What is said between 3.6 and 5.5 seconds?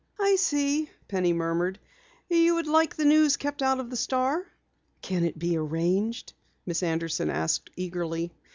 out of the Star?" "Can it